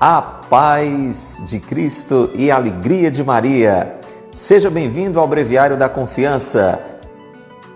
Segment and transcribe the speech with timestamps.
[0.00, 3.98] A paz de Cristo e a alegria de Maria.
[4.30, 6.78] Seja bem-vindo ao Breviário da Confiança.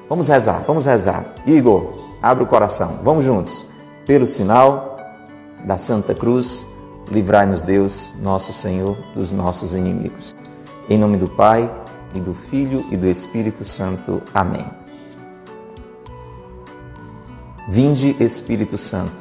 [0.08, 1.24] Vamos rezar, vamos rezar.
[1.46, 2.98] Igor, abre o coração.
[3.02, 3.64] Vamos juntos.
[4.06, 4.98] Pelo sinal
[5.64, 6.66] da Santa Cruz,
[7.10, 10.34] livrai-nos Deus, nosso Senhor, dos nossos inimigos.
[10.88, 11.70] Em nome do Pai,
[12.14, 14.22] e do Filho e do Espírito Santo.
[14.34, 14.64] Amém.
[17.68, 19.20] Vinde, Espírito Santo,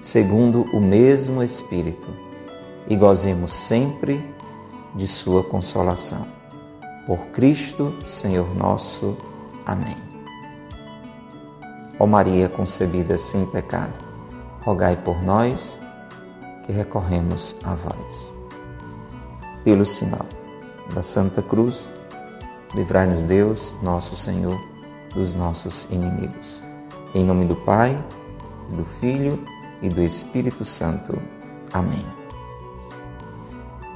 [0.00, 2.06] segundo o mesmo Espírito,
[2.88, 4.24] e gozemos sempre
[4.94, 6.26] de Sua consolação.
[7.06, 9.16] Por Cristo, Senhor nosso.
[9.64, 9.96] Amém.
[11.98, 13.98] Ó Maria concebida sem pecado,
[14.62, 15.80] rogai por nós
[16.64, 18.32] que recorremos a vós.
[19.64, 20.26] Pelo sinal
[20.94, 21.90] da Santa Cruz,
[22.76, 24.60] Livrai-nos, Deus, nosso Senhor,
[25.14, 26.62] dos nossos inimigos.
[27.14, 27.96] Em nome do Pai,
[28.68, 31.20] do Filho e do Espírito Santo.
[31.72, 32.04] Amém.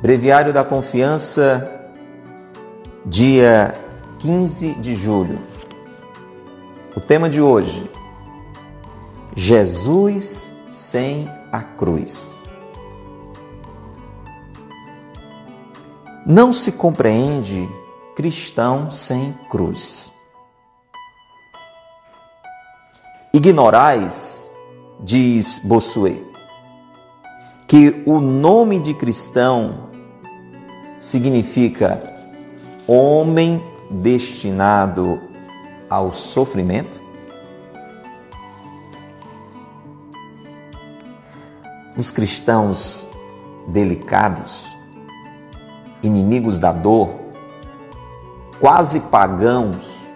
[0.01, 1.71] Breviário da Confiança,
[3.05, 3.75] dia
[4.19, 5.39] 15 de julho.
[6.97, 7.91] O tema de hoje:
[9.35, 12.43] Jesus sem a cruz.
[16.27, 17.69] Não se compreende
[18.15, 20.13] cristão sem cruz.
[23.33, 24.50] Ignorais,
[25.03, 26.25] diz Bossuet,
[27.67, 29.91] que o nome de cristão
[30.99, 32.03] significa
[32.87, 35.21] homem destinado
[35.89, 37.01] ao sofrimento?
[41.97, 43.09] Os cristãos
[43.69, 44.77] delicados,
[46.03, 47.21] inimigos da dor,
[48.59, 50.09] quase pagãos,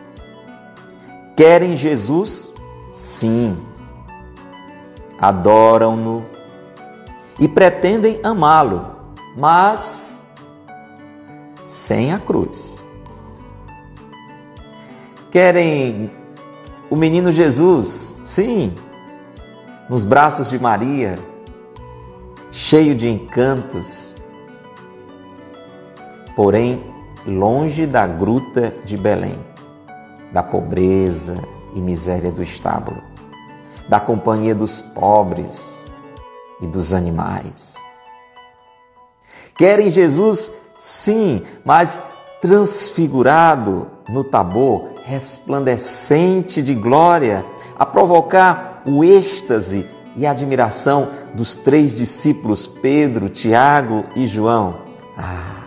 [1.36, 2.52] querem Jesus?
[2.90, 3.73] Sim.
[5.20, 6.24] Adoram-no
[7.38, 8.86] e pretendem amá-lo,
[9.36, 10.30] mas
[11.60, 12.82] sem a cruz.
[15.30, 16.10] Querem
[16.88, 18.20] o menino Jesus?
[18.24, 18.74] Sim.
[19.88, 21.18] Nos braços de Maria,
[22.50, 24.14] cheio de encantos.
[26.36, 26.82] Porém,
[27.26, 29.38] longe da gruta de Belém,
[30.32, 31.36] da pobreza
[31.74, 33.02] e miséria do estábulo,
[33.88, 35.84] da companhia dos pobres
[36.60, 37.76] e dos animais.
[39.56, 42.02] Querem Jesus, sim, mas
[42.40, 47.44] transfigurado no tabor, resplandecente de glória,
[47.78, 49.86] a provocar o êxtase
[50.16, 54.78] e admiração dos três discípulos Pedro, Tiago e João.
[55.16, 55.64] Ah,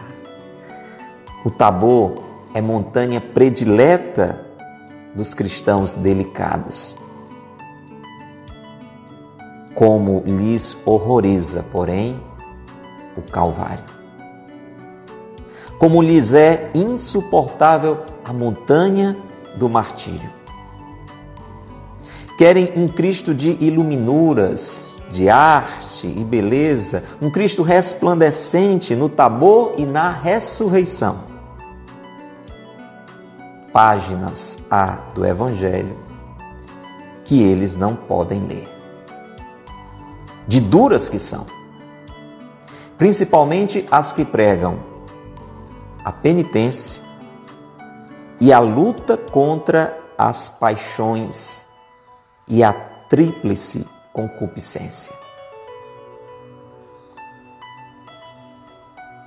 [1.44, 2.24] o Tabor
[2.54, 4.46] é montanha predileta
[5.16, 6.98] dos cristãos delicados.
[9.78, 12.20] Como lhes horroriza, porém,
[13.16, 13.86] o Calvário.
[15.78, 19.16] Como lhes é insuportável a montanha
[19.56, 20.30] do martírio.
[22.38, 29.86] Querem um Cristo de iluminuras, de arte e beleza, um Cristo resplandecente no tabor e
[29.86, 31.28] na ressurreição
[33.78, 35.96] páginas há do Evangelho
[37.24, 38.77] que eles não podem ler.
[40.48, 41.46] De duras que são.
[42.98, 44.80] Principalmente as que pregam
[46.04, 47.04] a penitência
[48.40, 51.68] e a luta contra as paixões
[52.48, 55.14] e a tríplice concupiscência.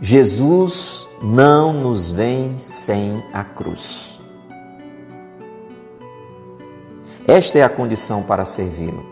[0.00, 4.20] Jesus não nos vem sem a cruz.
[7.28, 9.04] Esta é a condição para servi-lo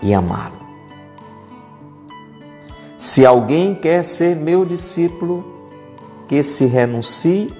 [0.00, 0.59] e amá-lo.
[3.00, 5.42] Se alguém quer ser meu discípulo,
[6.28, 7.50] que se renuncie,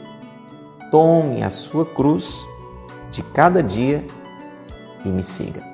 [0.90, 2.46] tome a sua cruz
[3.10, 4.06] de cada dia
[5.02, 5.64] e me siga.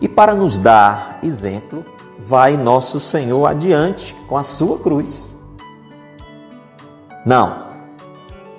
[0.00, 1.84] E para nos dar exemplo,
[2.18, 5.38] vai nosso Senhor adiante com a sua cruz.
[7.24, 7.70] Não,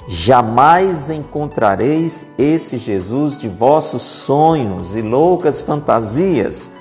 [0.07, 6.71] Jamais encontrareis esse Jesus de vossos sonhos e loucas fantasias,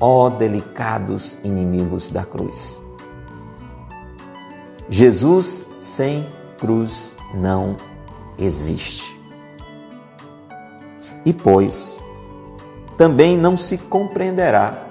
[0.00, 2.80] ó delicados inimigos da cruz.
[4.88, 6.26] Jesus sem
[6.58, 7.76] cruz não
[8.38, 9.18] existe.
[11.24, 12.02] E pois
[12.96, 14.86] também não se compreenderá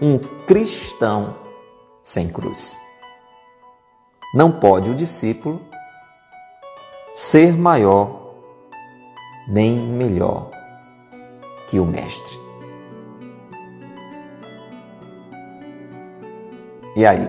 [0.00, 1.36] um cristão
[2.02, 2.78] sem cruz.
[4.34, 5.60] Não pode o discípulo
[7.12, 8.34] ser maior
[9.46, 10.50] nem melhor
[11.68, 12.43] que o Mestre.
[16.96, 17.28] E aí?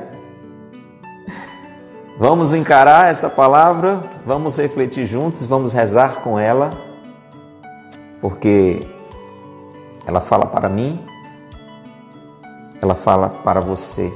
[2.17, 6.71] Vamos encarar esta palavra, vamos refletir juntos, vamos rezar com ela,
[8.21, 8.87] porque
[10.05, 11.03] ela fala para mim,
[12.81, 14.13] ela fala para você.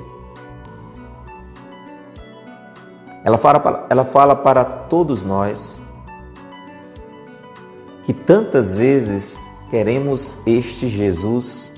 [3.26, 5.82] Ela fala para, ela fala para todos nós
[8.04, 11.72] que tantas vezes queremos este Jesus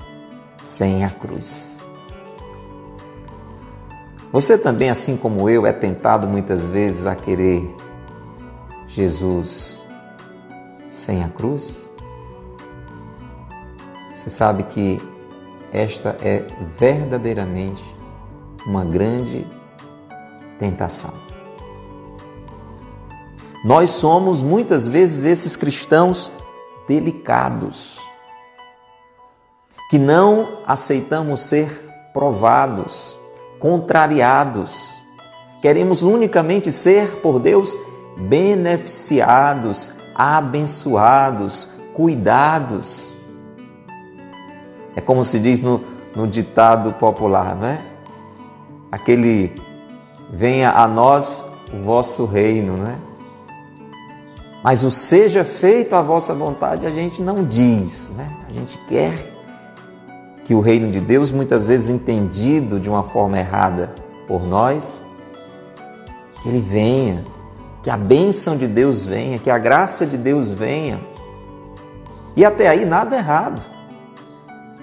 [0.62, 1.81] sem a cruz.
[4.32, 7.76] Você também, assim como eu, é tentado muitas vezes a querer
[8.86, 9.84] Jesus
[10.88, 11.92] sem a cruz?
[14.14, 14.98] Você sabe que
[15.70, 16.46] esta é
[16.78, 17.84] verdadeiramente
[18.66, 19.46] uma grande
[20.58, 21.12] tentação.
[23.64, 26.32] Nós somos muitas vezes esses cristãos
[26.88, 28.00] delicados,
[29.90, 31.68] que não aceitamos ser
[32.14, 33.18] provados,
[33.62, 35.00] contrariados.
[35.60, 37.78] Queremos unicamente ser por Deus
[38.16, 43.16] beneficiados, abençoados, cuidados.
[44.96, 45.80] É como se diz no,
[46.16, 47.84] no ditado popular, não é?
[48.90, 49.54] Aquele
[50.32, 52.96] venha a nós o vosso reino, não é?
[54.64, 58.28] Mas o seja feito a vossa vontade a gente não diz, né?
[58.48, 59.31] A gente quer
[60.44, 63.94] que o reino de Deus, muitas vezes entendido de uma forma errada
[64.26, 65.06] por nós,
[66.42, 67.24] que ele venha,
[67.82, 71.00] que a bênção de Deus venha, que a graça de Deus venha.
[72.36, 73.62] E até aí nada errado.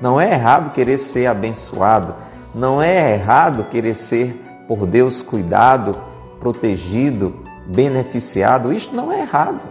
[0.01, 2.15] Não é errado querer ser abençoado,
[2.55, 4.33] não é errado querer ser
[4.67, 5.97] por Deus cuidado,
[6.39, 7.35] protegido,
[7.65, 8.71] beneficiado.
[8.71, 9.67] Isto não é errado.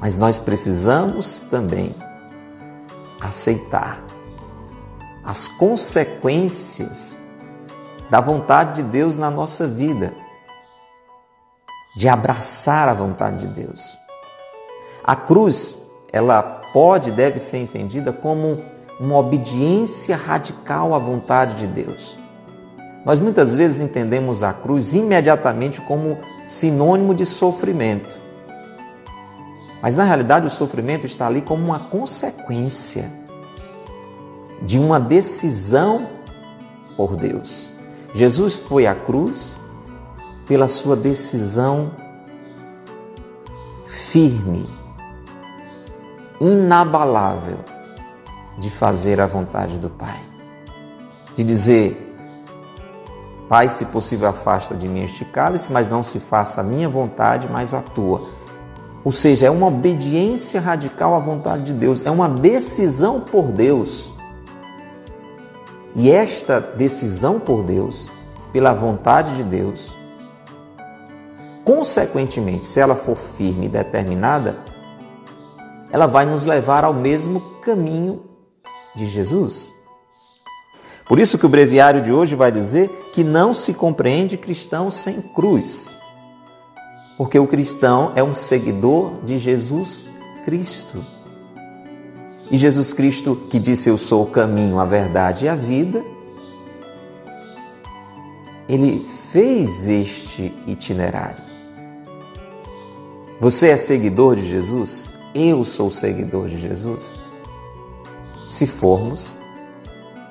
[0.00, 1.94] Mas nós precisamos também
[3.24, 4.04] aceitar
[5.24, 7.20] as consequências
[8.10, 10.14] da vontade de Deus na nossa vida,
[11.96, 13.98] de abraçar a vontade de Deus.
[15.02, 15.76] A cruz,
[16.12, 16.42] ela
[16.72, 18.62] pode e deve ser entendida como
[19.00, 22.18] uma obediência radical à vontade de Deus.
[23.04, 28.23] Nós muitas vezes entendemos a cruz imediatamente como sinônimo de sofrimento.
[29.84, 33.12] Mas na realidade o sofrimento está ali como uma consequência
[34.62, 36.08] de uma decisão
[36.96, 37.68] por Deus.
[38.14, 39.60] Jesus foi à cruz
[40.46, 41.90] pela sua decisão
[43.84, 44.66] firme,
[46.40, 47.58] inabalável
[48.56, 50.18] de fazer a vontade do Pai.
[51.34, 52.16] De dizer:
[53.50, 57.50] Pai, se possível, afasta de mim este cálice, mas não se faça a minha vontade,
[57.52, 58.33] mas a tua.
[59.04, 64.10] Ou seja, é uma obediência radical à vontade de Deus, é uma decisão por Deus.
[65.94, 68.10] E esta decisão por Deus,
[68.52, 69.94] pela vontade de Deus,
[71.64, 74.56] consequentemente, se ela for firme e determinada,
[75.92, 78.22] ela vai nos levar ao mesmo caminho
[78.96, 79.74] de Jesus.
[81.04, 85.20] Por isso que o breviário de hoje vai dizer que não se compreende cristão sem
[85.20, 86.00] cruz.
[87.16, 90.08] Porque o cristão é um seguidor de Jesus
[90.44, 91.04] Cristo.
[92.50, 96.04] E Jesus Cristo, que disse: Eu sou o caminho, a verdade e a vida,
[98.68, 101.42] ele fez este itinerário.
[103.40, 105.12] Você é seguidor de Jesus?
[105.34, 107.18] Eu sou seguidor de Jesus?
[108.46, 109.38] Se formos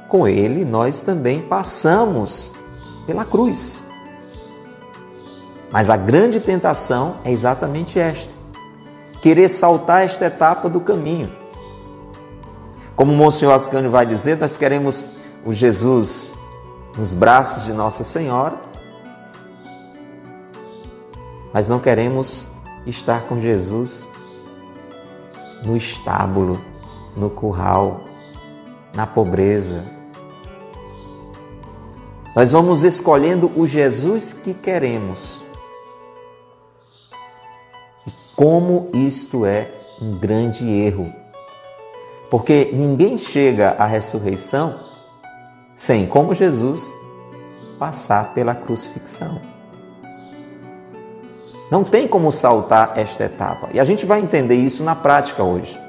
[0.07, 2.53] com ele, nós também passamos
[3.05, 3.82] pela cruz.
[5.73, 8.31] Mas a grande tentação é exatamente esta:
[9.23, 11.35] querer saltar esta etapa do caminho.
[12.95, 15.03] Como o Monsenhor Ascânio vai dizer, nós queremos
[15.43, 16.31] o Jesus
[16.95, 18.55] nos braços de Nossa Senhora,
[21.51, 22.47] mas não queremos
[22.85, 24.11] estar com Jesus
[25.65, 26.63] no estábulo,
[27.17, 28.01] no curral,
[28.93, 29.83] na pobreza.
[32.35, 35.42] Nós vamos escolhendo o Jesus que queremos
[38.35, 39.71] como isto é
[40.01, 41.13] um grande erro.
[42.29, 44.73] Porque ninguém chega à ressurreição
[45.75, 46.91] sem, como Jesus,
[47.79, 49.41] passar pela crucifixão.
[51.71, 53.69] Não tem como saltar esta etapa.
[53.73, 55.79] E a gente vai entender isso na prática hoje.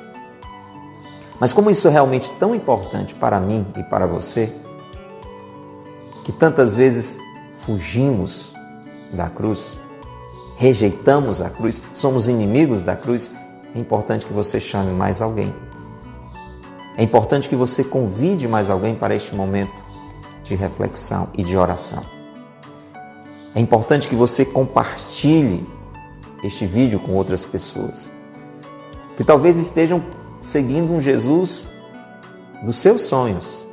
[1.38, 4.52] Mas como isso é realmente tão importante para mim e para você,
[6.22, 7.18] que tantas vezes
[7.52, 8.54] fugimos
[9.12, 9.80] da cruz,
[10.56, 13.32] rejeitamos a cruz, somos inimigos da cruz,
[13.74, 15.54] é importante que você chame mais alguém.
[16.96, 19.82] É importante que você convide mais alguém para este momento
[20.42, 22.04] de reflexão e de oração.
[23.54, 25.66] É importante que você compartilhe
[26.42, 28.10] este vídeo com outras pessoas
[29.16, 30.04] que talvez estejam
[30.42, 31.68] seguindo um Jesus
[32.64, 33.66] dos seus sonhos,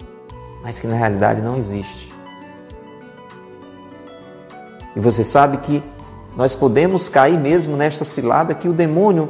[0.63, 2.11] mas que na realidade não existe.
[4.95, 5.83] E você sabe que
[6.35, 9.27] nós podemos cair mesmo nesta cilada que o demônio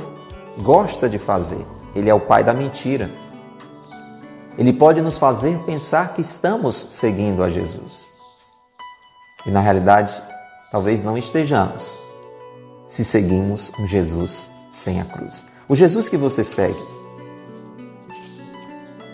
[0.60, 1.65] gosta de fazer.
[1.96, 3.10] Ele é o pai da mentira.
[4.58, 8.12] Ele pode nos fazer pensar que estamos seguindo a Jesus.
[9.46, 10.22] E na realidade,
[10.72, 11.98] talvez não estejamos
[12.86, 15.46] se seguimos um Jesus sem a cruz.
[15.67, 16.81] O Jesus que você segue,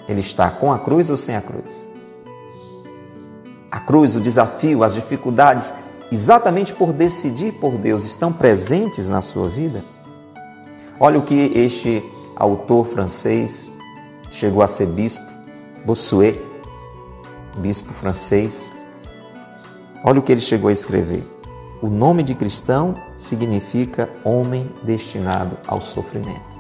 [0.08, 1.90] ele está com a cruz ou sem a cruz?
[3.72, 5.74] A cruz, o desafio, as dificuldades,
[6.12, 9.84] exatamente por decidir por Deus, estão presentes na sua vida?
[11.00, 12.04] Olha o que este
[12.36, 13.74] autor francês
[14.32, 15.26] chegou a ser bispo,
[15.86, 16.40] Bossuet,
[17.58, 18.74] bispo francês.
[20.04, 21.24] Olha o que ele chegou a escrever.
[21.82, 26.58] O nome de cristão significa homem destinado ao sofrimento.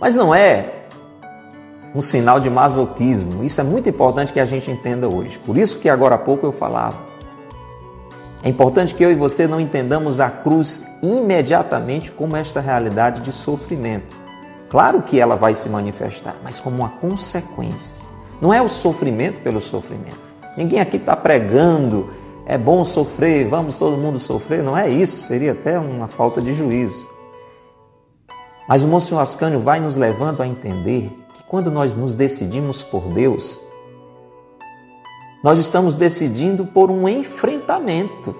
[0.00, 0.86] Mas não é
[1.94, 3.44] um sinal de masoquismo.
[3.44, 5.38] Isso é muito importante que a gente entenda hoje.
[5.38, 7.13] Por isso que agora há pouco eu falava.
[8.44, 13.32] É importante que eu e você não entendamos a cruz imediatamente como esta realidade de
[13.32, 14.14] sofrimento.
[14.68, 18.06] Claro que ela vai se manifestar, mas como uma consequência.
[18.42, 20.28] Não é o sofrimento pelo sofrimento.
[20.58, 22.10] Ninguém aqui está pregando,
[22.44, 24.62] é bom sofrer, vamos todo mundo sofrer.
[24.62, 27.08] Não é isso, seria até uma falta de juízo.
[28.68, 33.04] Mas o Monsenhor Ascânio vai nos levando a entender que quando nós nos decidimos por
[33.04, 33.58] Deus,
[35.44, 38.34] nós estamos decidindo por um enfrentamento.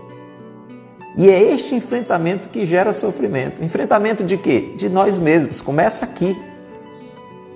[1.18, 3.62] E é este enfrentamento que gera sofrimento.
[3.62, 4.72] Enfrentamento de quê?
[4.74, 5.60] De nós mesmos.
[5.60, 6.34] Começa aqui.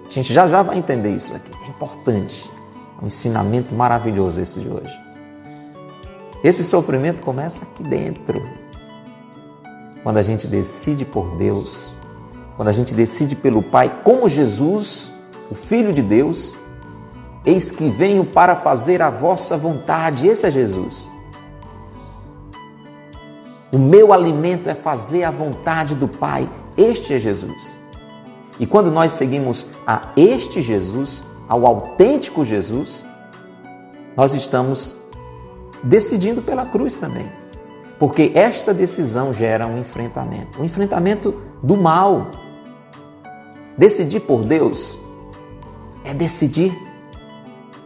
[0.07, 1.51] A gente já já vai entender isso aqui.
[1.65, 2.53] É importante.
[3.01, 5.01] É um ensinamento maravilhoso esse de hoje.
[6.45, 8.47] Esse sofrimento começa aqui dentro.
[10.03, 11.91] Quando a gente decide por Deus,
[12.55, 15.11] quando a gente decide pelo Pai, como Jesus,
[15.51, 16.55] o Filho de Deus,
[17.45, 20.27] eis que venho para fazer a vossa vontade.
[20.27, 21.11] Esse é Jesus.
[23.71, 26.49] O meu alimento é fazer a vontade do Pai.
[26.77, 27.79] Este é Jesus.
[28.59, 33.07] E quando nós seguimos a este Jesus, ao autêntico Jesus,
[34.17, 34.95] nós estamos
[35.83, 37.31] decidindo pela cruz também.
[37.99, 42.31] Porque esta decisão gera um enfrentamento um enfrentamento do mal.
[43.77, 44.99] Decidir por Deus
[46.05, 46.88] é decidir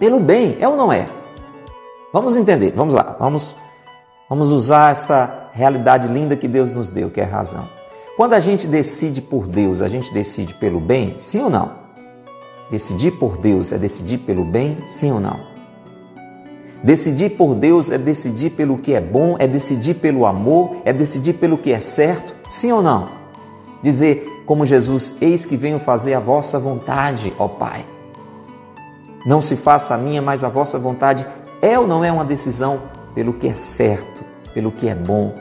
[0.03, 1.09] pelo bem, é ou não é?
[2.13, 3.55] Vamos entender, vamos lá, vamos,
[4.29, 7.69] vamos usar essa realidade linda que Deus nos deu, que é a razão.
[8.17, 11.75] Quando a gente decide por Deus, a gente decide pelo bem, sim ou não?
[12.69, 15.39] Decidir por Deus é decidir pelo bem, sim ou não?
[16.83, 21.35] Decidir por Deus é decidir pelo que é bom, é decidir pelo amor, é decidir
[21.35, 23.09] pelo que é certo, sim ou não?
[23.81, 27.87] Dizer, como Jesus, eis que venho fazer a vossa vontade, ó Pai.
[29.25, 31.27] Não se faça a minha, mas a vossa vontade
[31.61, 32.83] é ou não é uma decisão
[33.15, 35.35] pelo que é certo, pelo que é bom,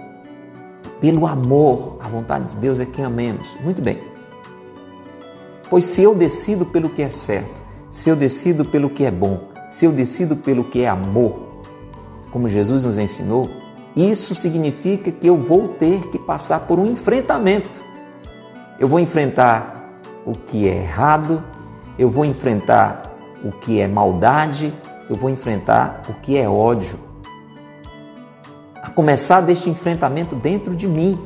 [0.99, 1.97] pelo amor.
[1.99, 3.55] A vontade de Deus é que amemos.
[3.63, 4.01] Muito bem.
[5.69, 9.47] Pois se eu decido pelo que é certo, se eu decido pelo que é bom,
[9.69, 11.47] se eu decido pelo que é amor,
[12.29, 13.49] como Jesus nos ensinou,
[13.95, 17.81] isso significa que eu vou ter que passar por um enfrentamento.
[18.79, 21.43] Eu vou enfrentar o que é errado,
[21.97, 23.10] eu vou enfrentar
[23.43, 24.73] o que é maldade,
[25.09, 26.99] eu vou enfrentar o que é ódio.
[28.81, 31.19] A começar deste enfrentamento dentro de mim,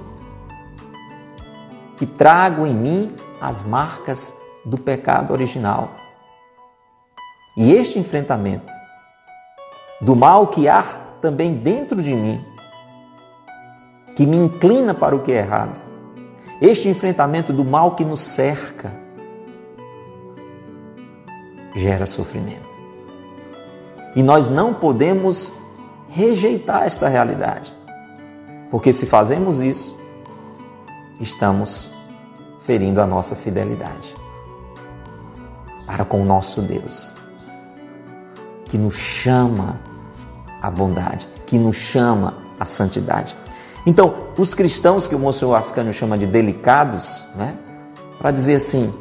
[1.98, 5.92] que trago em mim as marcas do pecado original.
[7.56, 8.74] E este enfrentamento
[10.02, 10.84] do mal que há
[11.22, 12.46] também dentro de mim,
[14.16, 15.82] que me inclina para o que é errado,
[16.62, 19.05] este enfrentamento do mal que nos cerca,
[21.76, 22.76] gera sofrimento.
[24.16, 25.54] E nós não podemos
[26.08, 27.76] rejeitar esta realidade,
[28.72, 29.98] porque se fazemos isso,
[31.20, 31.94] estamos
[32.60, 34.16] ferindo a nossa fidelidade
[35.86, 37.14] para com o nosso Deus,
[38.66, 39.80] que nos chama
[40.62, 43.36] à bondade, que nos chama à santidade.
[43.86, 47.56] Então, os cristãos que o Monsenhor Ascânio chama de delicados, né,
[48.18, 48.94] para dizer assim: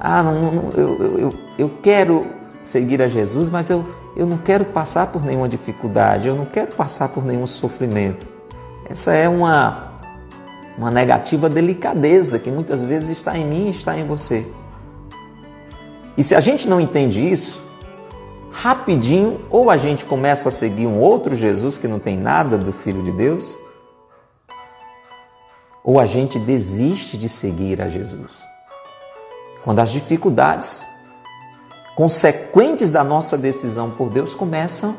[0.00, 2.26] ah, não, não, eu, eu, eu quero
[2.62, 3.84] seguir a Jesus, mas eu,
[4.16, 8.26] eu não quero passar por nenhuma dificuldade, eu não quero passar por nenhum sofrimento.
[8.88, 9.92] Essa é uma,
[10.78, 14.46] uma negativa delicadeza que muitas vezes está em mim e está em você.
[16.16, 17.62] E se a gente não entende isso,
[18.50, 22.72] rapidinho, ou a gente começa a seguir um outro Jesus que não tem nada do
[22.72, 23.58] Filho de Deus,
[25.84, 28.49] ou a gente desiste de seguir a Jesus.
[29.62, 30.88] Quando as dificuldades
[31.94, 34.96] consequentes da nossa decisão por Deus começam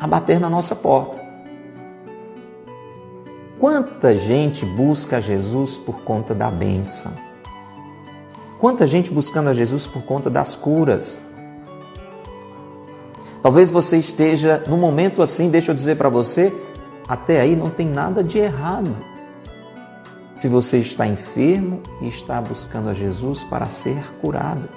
[0.00, 1.24] a bater na nossa porta.
[3.58, 7.12] Quanta gente busca Jesus por conta da bênção?
[8.58, 11.18] Quanta gente buscando a Jesus por conta das curas?
[13.42, 16.54] Talvez você esteja num momento assim, deixa eu dizer para você,
[17.06, 18.90] até aí não tem nada de errado.
[20.36, 24.68] Se você está enfermo e está buscando a Jesus para ser curado.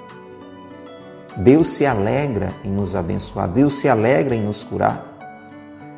[1.36, 5.04] Deus se alegra em nos abençoar, Deus se alegra em nos curar.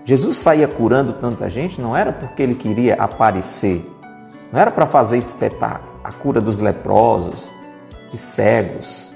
[0.05, 3.89] Jesus saía curando tanta gente não era porque ele queria aparecer,
[4.51, 6.01] não era para fazer espetáculo.
[6.03, 7.55] A cura dos leprosos,
[8.11, 9.13] de cegos,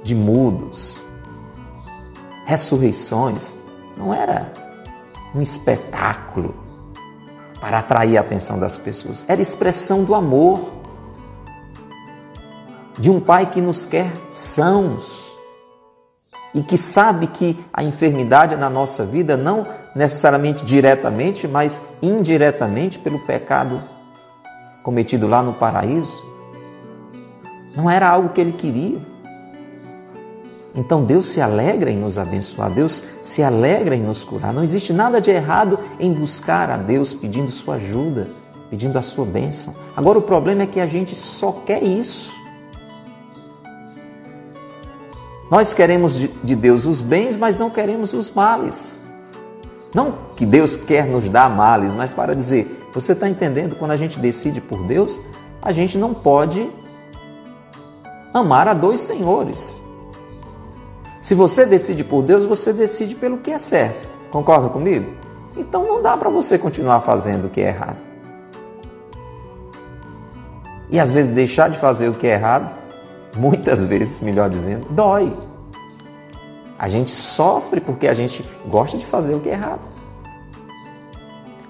[0.00, 1.04] de mudos,
[2.44, 3.56] ressurreições,
[3.96, 4.52] não era
[5.34, 6.65] um espetáculo
[7.60, 10.70] para atrair a atenção das pessoas, era expressão do amor
[12.98, 15.26] de um pai que nos quer sãos
[16.54, 23.18] e que sabe que a enfermidade na nossa vida não necessariamente diretamente, mas indiretamente pelo
[23.26, 23.82] pecado
[24.82, 26.24] cometido lá no paraíso,
[27.76, 28.98] não era algo que ele queria.
[30.76, 34.52] Então Deus se alegra em nos abençoar, Deus se alegra em nos curar.
[34.52, 38.28] Não existe nada de errado em buscar a Deus pedindo sua ajuda,
[38.68, 39.74] pedindo a sua bênção.
[39.96, 42.30] Agora o problema é que a gente só quer isso.
[45.50, 49.00] Nós queremos de Deus os bens, mas não queremos os males.
[49.94, 53.76] Não que Deus quer nos dar males, mas para dizer, você está entendendo?
[53.76, 55.20] Quando a gente decide por Deus,
[55.62, 56.68] a gente não pode
[58.34, 59.85] amar a dois senhores.
[61.26, 64.08] Se você decide por Deus, você decide pelo que é certo.
[64.30, 65.12] Concorda comigo?
[65.56, 67.96] Então não dá para você continuar fazendo o que é errado.
[70.88, 72.78] E às vezes deixar de fazer o que é errado
[73.36, 75.36] muitas vezes, melhor dizendo, dói.
[76.78, 79.84] A gente sofre porque a gente gosta de fazer o que é errado.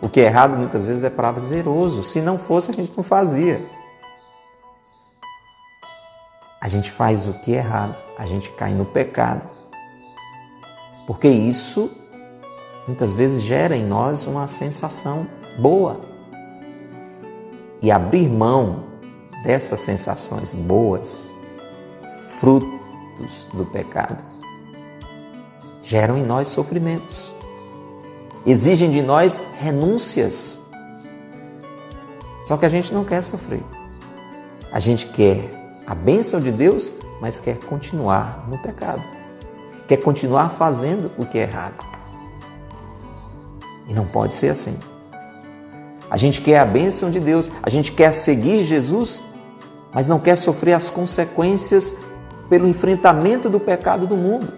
[0.02, 2.02] O que é errado muitas vezes é prazeroso.
[2.02, 3.64] Se não fosse, a gente não fazia.
[6.60, 9.46] A gente faz o que é errado, a gente cai no pecado.
[11.06, 11.90] Porque isso
[12.86, 16.00] muitas vezes gera em nós uma sensação boa.
[17.82, 18.84] E abrir mão
[19.44, 21.38] dessas sensações boas
[22.40, 24.22] frutos do pecado,
[25.82, 27.34] geram em nós sofrimentos,
[28.44, 30.60] exigem de nós renúncias.
[32.44, 33.62] Só que a gente não quer sofrer.
[34.72, 39.02] A gente quer a bênção de Deus, mas quer continuar no pecado.
[39.86, 41.84] Quer continuar fazendo o que é errado.
[43.88, 44.76] E não pode ser assim.
[46.10, 49.22] A gente quer a bênção de Deus, a gente quer seguir Jesus,
[49.92, 51.94] mas não quer sofrer as consequências
[52.48, 54.52] pelo enfrentamento do pecado do mundo.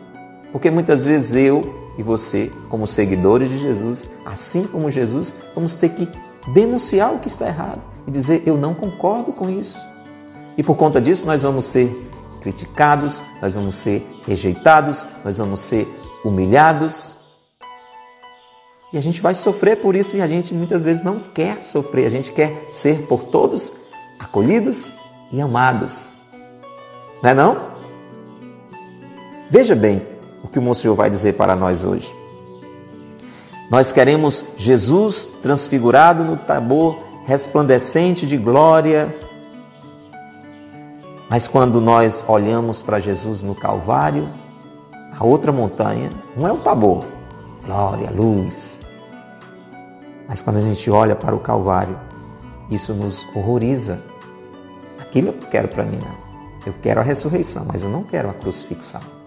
[0.53, 5.91] Porque muitas vezes eu e você, como seguidores de Jesus, assim como Jesus, vamos ter
[5.91, 6.09] que
[6.53, 9.79] denunciar o que está errado e dizer: eu não concordo com isso.
[10.59, 11.88] E por conta disso, nós vamos ser
[12.40, 15.87] criticados, nós vamos ser rejeitados, nós vamos ser
[16.25, 17.16] humilhados.
[18.92, 22.07] E a gente vai sofrer por isso e a gente muitas vezes não quer sofrer,
[22.07, 23.75] a gente quer ser por todos
[24.18, 24.90] acolhidos
[25.31, 26.11] e amados.
[27.23, 27.68] Não é não?
[29.49, 30.05] Veja bem
[30.42, 32.12] o que o Monsenhor vai dizer para nós hoje.
[33.71, 39.28] Nós queremos Jesus transfigurado no tabor, resplandecente de glória.
[41.29, 44.29] Mas quando nós olhamos para Jesus no Calvário,
[45.19, 47.05] a outra montanha não é o tabor,
[47.64, 48.81] glória, luz.
[50.29, 51.99] Mas quando a gente olha para o Calvário,
[52.71, 54.03] isso nos horroriza.
[54.99, 56.29] Aquilo eu não quero para mim, não.
[56.67, 59.19] Eu quero a ressurreição, mas eu não quero a crucifixão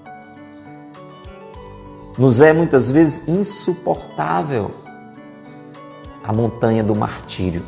[2.18, 4.72] nos é muitas vezes insuportável
[6.24, 7.66] a montanha do martírio,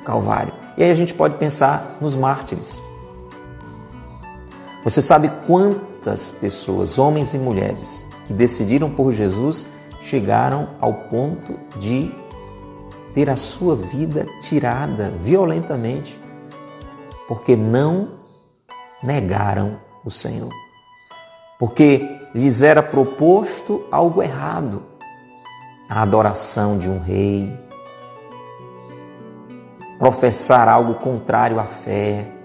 [0.00, 0.52] o Calvário.
[0.76, 2.82] E aí a gente pode pensar nos mártires.
[4.88, 9.66] Você sabe quantas pessoas, homens e mulheres, que decidiram por Jesus
[10.00, 12.10] chegaram ao ponto de
[13.12, 16.18] ter a sua vida tirada violentamente,
[17.28, 18.14] porque não
[19.02, 20.48] negaram o Senhor.
[21.58, 24.82] Porque lhes era proposto algo errado,
[25.86, 27.54] a adoração de um rei,
[29.98, 32.37] professar algo contrário à fé.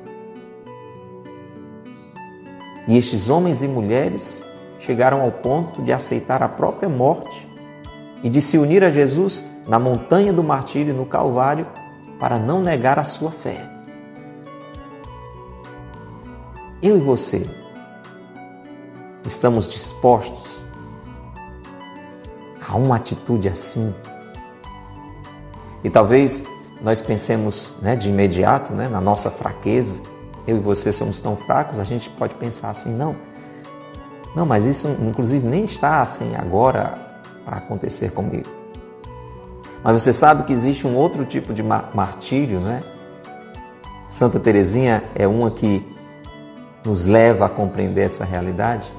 [2.87, 4.43] E estes homens e mulheres
[4.77, 7.49] chegaram ao ponto de aceitar a própria morte
[8.23, 11.65] e de se unir a Jesus na montanha do martírio, no Calvário,
[12.19, 13.69] para não negar a sua fé.
[16.81, 17.49] Eu e você
[19.25, 20.63] estamos dispostos
[22.67, 23.93] a uma atitude assim?
[25.83, 26.43] E talvez
[26.81, 30.01] nós pensemos né, de imediato né, na nossa fraqueza.
[30.45, 33.15] Eu e você somos tão fracos, a gente pode pensar assim, não.
[34.36, 36.97] Não, mas isso inclusive nem está assim agora
[37.45, 38.49] para acontecer comigo.
[39.84, 42.82] Mas você sabe que existe um outro tipo de martírio, né?
[44.08, 45.86] Santa Teresinha é uma que
[46.86, 48.91] nos leva a compreender essa realidade,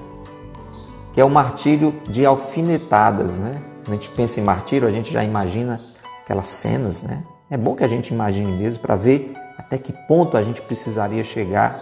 [1.12, 3.60] que é o martírio de alfinetadas, né?
[3.84, 5.80] Quando a gente pensa em martírio, a gente já imagina
[6.22, 7.22] aquelas cenas, né?
[7.50, 11.22] É bom que a gente imagine mesmo para ver até que ponto a gente precisaria
[11.22, 11.80] chegar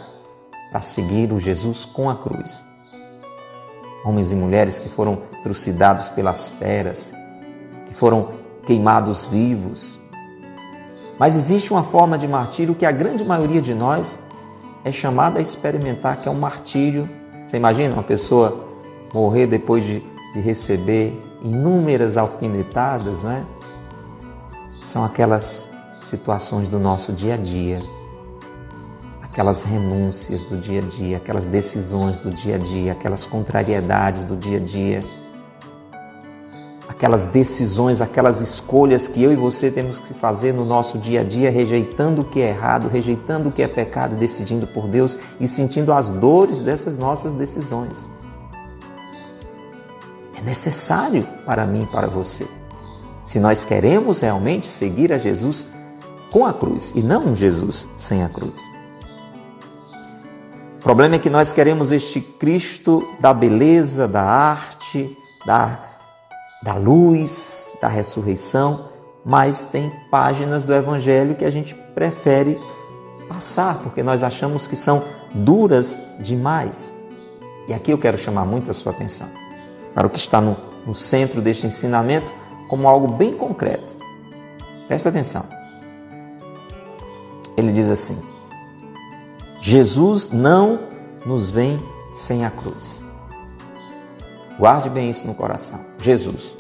[0.71, 2.65] para seguir o Jesus com a cruz.
[4.05, 7.13] Homens e mulheres que foram trucidados pelas feras,
[7.87, 8.31] que foram
[8.65, 9.99] queimados vivos.
[11.19, 14.19] Mas existe uma forma de martírio que a grande maioria de nós
[14.85, 17.09] é chamada a experimentar, que é o um martírio.
[17.47, 18.67] Você imagina uma pessoa
[19.13, 20.01] morrer depois de,
[20.35, 23.47] de receber inúmeras alfinetadas, né?
[24.83, 25.71] são aquelas
[26.03, 27.83] situações do nosso dia a dia,
[29.23, 34.37] aquelas renúncias do dia a dia, aquelas decisões do dia a dia, aquelas contrariedades do
[34.37, 35.05] dia a dia,
[36.89, 41.25] aquelas decisões, aquelas escolhas que eu e você temos que fazer no nosso dia a
[41.25, 45.49] dia, rejeitando o que é errado, rejeitando o que é pecado, decidindo por Deus e
[45.49, 48.09] sentindo as dores dessas nossas decisões.
[50.37, 52.47] É necessário para mim e para você
[53.23, 55.69] se nós queremos realmente seguir a Jesus
[56.33, 58.61] com a cruz e não um Jesus sem a cruz.
[60.77, 65.17] O problema é que nós queremos este Cristo da beleza, da arte,
[65.47, 65.79] da,
[66.65, 68.89] da luz, da ressurreição,
[69.25, 72.59] mas tem páginas do Evangelho que a gente prefere
[73.29, 76.93] passar, porque nós achamos que são duras demais.
[77.69, 79.29] E aqui eu quero chamar muito a sua atenção
[79.95, 82.33] para o que está no, no centro deste ensinamento,
[82.69, 83.95] como algo bem concreto.
[84.89, 85.62] Presta atenção.
[87.63, 88.21] Ele diz assim:
[89.61, 90.81] Jesus não
[91.25, 91.81] nos vem
[92.13, 93.03] sem a cruz.
[94.59, 95.81] Guarde bem isso no coração.
[95.97, 96.57] Jesus,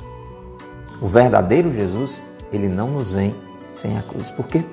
[1.00, 3.34] o verdadeiro Jesus, ele não nos vem
[3.70, 4.64] sem a cruz, porque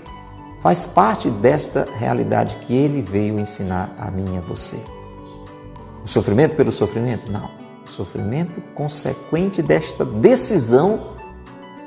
[0.61, 4.79] faz parte desta realidade que ele veio ensinar a mim e a você.
[6.03, 7.31] O sofrimento pelo sofrimento?
[7.31, 7.49] Não.
[7.83, 11.15] O sofrimento consequente desta decisão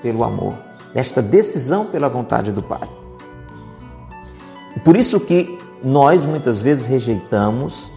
[0.02, 0.57] pelo amor,
[0.92, 3.01] desta decisão pela vontade do Pai.
[4.84, 7.90] Por isso que nós muitas vezes rejeitamos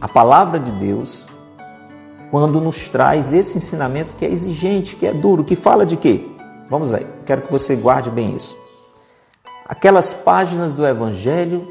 [0.00, 1.26] a palavra de Deus
[2.30, 6.26] quando nos traz esse ensinamento que é exigente, que é duro, que fala de quê?
[6.68, 8.56] Vamos aí, quero que você guarde bem isso.
[9.66, 11.66] Aquelas páginas do Evangelho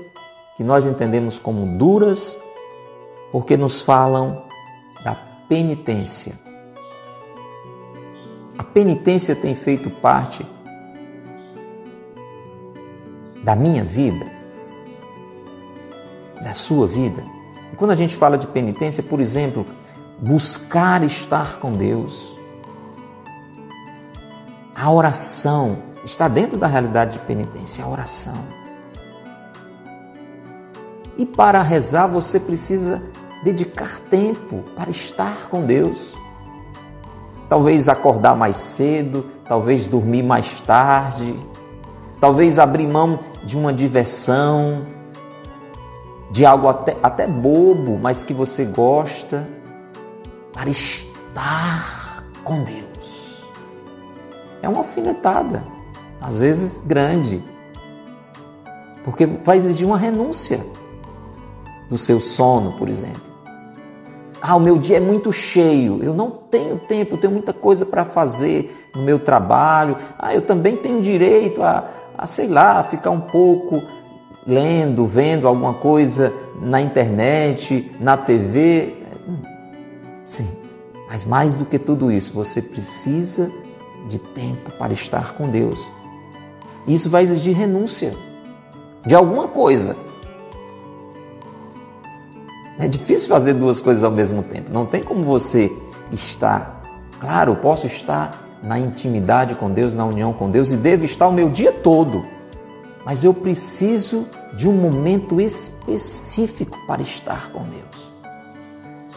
[0.57, 2.37] que nós entendemos como duras,
[3.31, 4.43] porque nos falam
[5.03, 5.15] da
[5.47, 6.49] penitência
[8.59, 10.45] a penitência tem feito parte
[13.49, 14.31] da minha vida,
[16.39, 17.25] da sua vida.
[17.73, 19.65] E quando a gente fala de penitência, por exemplo,
[20.19, 22.37] buscar estar com Deus,
[24.75, 28.37] a oração está dentro da realidade de penitência, a oração.
[31.17, 33.01] E para rezar você precisa
[33.43, 36.15] dedicar tempo para estar com Deus
[37.49, 41.35] talvez acordar mais cedo, talvez dormir mais tarde,
[42.19, 44.85] talvez abrir mão de uma diversão,
[46.31, 49.47] de algo até, até bobo, mas que você gosta,
[50.53, 53.49] para estar com Deus.
[54.61, 55.65] É uma alfinetada,
[56.21, 57.43] às vezes grande,
[59.03, 60.59] porque vai exigir uma renúncia
[61.87, 63.29] do seu sono, por exemplo.
[64.41, 67.85] Ah, o meu dia é muito cheio, eu não tenho tempo, eu tenho muita coisa
[67.85, 69.97] para fazer no meu trabalho.
[70.17, 73.81] Ah, eu também tenho direito a, a, sei lá, ficar um pouco
[74.45, 78.93] lendo, vendo alguma coisa na internet, na TV.
[80.25, 80.49] Sim,
[81.07, 83.49] Mas mais do que tudo isso, você precisa
[84.09, 85.89] de tempo para estar com Deus.
[86.85, 88.13] Isso vai exigir renúncia
[89.05, 89.95] de alguma coisa.
[92.77, 94.71] É difícil fazer duas coisas ao mesmo tempo.
[94.73, 95.71] Não tem como você
[96.11, 96.83] estar.
[97.19, 101.33] Claro, posso estar na intimidade com Deus, na união com Deus e devo estar o
[101.33, 102.25] meu dia todo.
[103.05, 108.09] Mas eu preciso de um momento específico para estar com Deus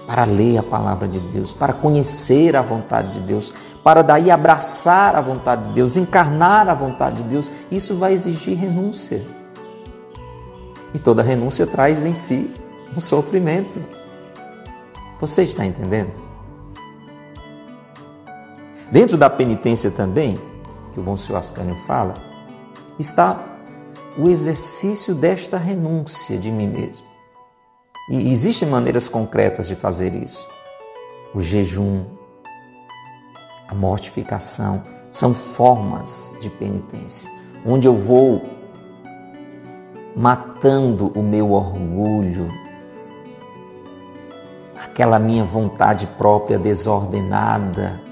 [0.06, 3.52] para ler a palavra de Deus, para conhecer a vontade de Deus,
[3.82, 8.56] para daí abraçar a vontade de Deus, encarnar a vontade de Deus, isso vai exigir
[8.58, 9.26] renúncia.
[10.92, 12.52] E toda renúncia traz em si
[12.94, 13.82] um sofrimento.
[15.18, 16.12] Você está entendendo?
[18.92, 20.38] Dentro da penitência também,
[20.92, 22.14] que o bom senhor Ascânio fala,
[22.98, 23.42] está
[24.18, 27.06] o exercício desta renúncia de mim mesmo.
[28.10, 30.46] E existem maneiras concretas de fazer isso.
[31.34, 32.04] O jejum,
[33.66, 37.32] a mortificação, são formas de penitência,
[37.64, 38.42] onde eu vou
[40.14, 42.52] matando o meu orgulho,
[44.76, 48.11] aquela minha vontade própria desordenada,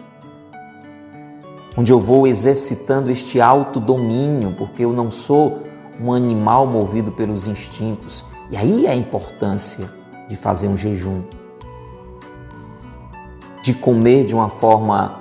[1.81, 5.61] onde eu vou exercitando este autodomínio, porque eu não sou
[5.99, 9.91] um animal movido pelos instintos, e aí é a importância
[10.29, 11.23] de fazer um jejum,
[13.63, 15.21] de comer de uma forma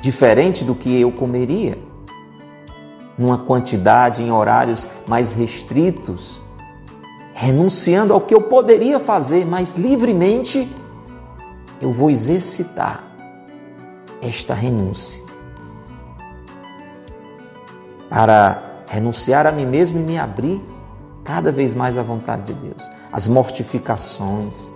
[0.00, 1.76] diferente do que eu comeria,
[3.18, 6.40] numa quantidade, em horários mais restritos,
[7.34, 10.70] renunciando ao que eu poderia fazer, mas livremente
[11.80, 13.02] eu vou exercitar
[14.22, 15.25] esta renúncia
[18.08, 20.62] para renunciar a mim mesmo e me abrir
[21.24, 22.88] cada vez mais à vontade de Deus.
[23.12, 24.70] As mortificações,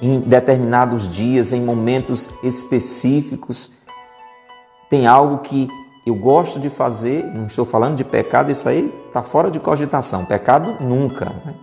[0.00, 3.70] em determinados dias, em momentos específicos,
[4.88, 5.68] tem algo que
[6.06, 10.24] eu gosto de fazer, não estou falando de pecado, isso aí está fora de cogitação.
[10.24, 11.26] Pecado nunca.
[11.44, 11.54] Né?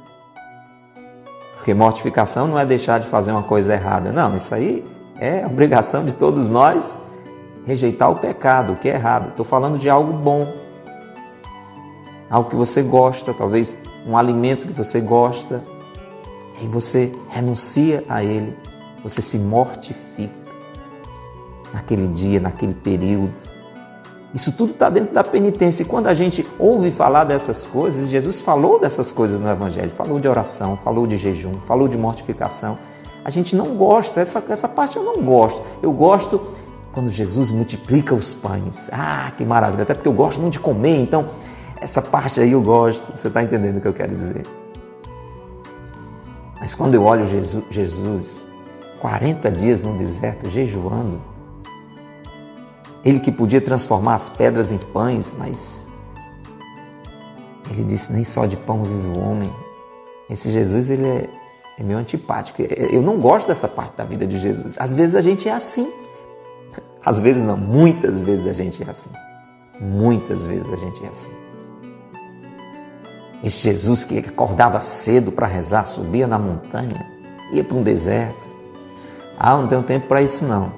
[1.55, 4.11] Porque mortificação não é deixar de fazer uma coisa errada.
[4.11, 4.85] Não, isso aí
[5.19, 6.95] é obrigação de todos nós
[7.65, 9.29] rejeitar o pecado, o que é errado.
[9.29, 10.53] Estou falando de algo bom,
[12.29, 15.63] algo que você gosta, talvez um alimento que você gosta,
[16.61, 18.57] e você renuncia a ele,
[19.03, 20.45] você se mortifica
[21.73, 23.43] naquele dia, naquele período.
[24.33, 25.83] Isso tudo está dentro da penitência.
[25.83, 30.19] E quando a gente ouve falar dessas coisas, Jesus falou dessas coisas no Evangelho, falou
[30.19, 32.77] de oração, falou de jejum, falou de mortificação.
[33.23, 35.63] A gente não gosta, essa, essa parte eu não gosto.
[35.81, 36.41] Eu gosto
[36.95, 38.89] quando Jesus multiplica os pães.
[38.93, 39.83] Ah, que maravilha!
[39.83, 41.27] Até porque eu gosto muito de comer, então
[41.75, 44.45] essa parte aí eu gosto, você está entendendo o que eu quero dizer.
[46.57, 48.47] Mas quando eu olho Jesus, Jesus
[49.01, 51.21] 40 dias no deserto, jejuando,
[53.03, 55.85] ele que podia transformar as pedras em pães, mas
[57.71, 59.53] ele disse: nem só de pão vive o homem.
[60.29, 61.29] Esse Jesus, ele é,
[61.77, 62.61] é meio antipático.
[62.61, 64.77] Eu não gosto dessa parte da vida de Jesus.
[64.79, 66.04] Às vezes a gente é assim.
[67.05, 69.11] Às vezes não, muitas vezes a gente é assim.
[69.79, 71.31] Muitas vezes a gente é assim.
[73.43, 77.05] Esse Jesus que acordava cedo para rezar, subia na montanha,
[77.51, 78.49] ia para um deserto.
[79.37, 80.73] Ah, não tenho tempo para isso não.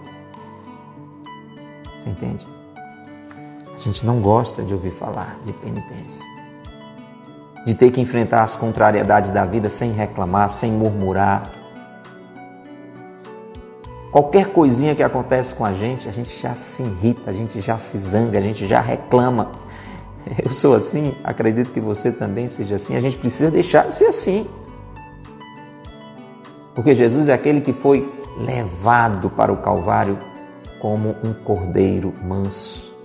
[1.97, 2.45] Você entende?
[3.73, 6.25] A gente não gosta de ouvir falar de penitência.
[7.65, 11.49] De ter que enfrentar as contrariedades da vida sem reclamar, sem murmurar.
[14.11, 17.77] Qualquer coisinha que acontece com a gente, a gente já se irrita, a gente já
[17.77, 19.51] se zanga, a gente já reclama.
[20.43, 22.95] Eu sou assim, acredito que você também seja assim.
[22.95, 24.47] A gente precisa deixar de ser assim.
[26.73, 30.17] Porque Jesus é aquele que foi levado para o Calvário
[30.79, 32.95] como um cordeiro manso,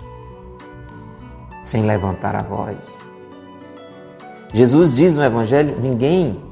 [1.60, 3.02] sem levantar a voz.
[4.52, 6.42] Jesus diz no Evangelho: ninguém